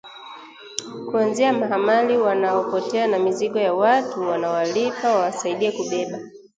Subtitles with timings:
[1.11, 6.19] Kuanzia mahamali wanaopotea na mizigo ya watu wanaowalipa wawasaidie kubeba